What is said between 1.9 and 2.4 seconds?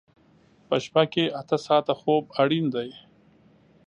خوب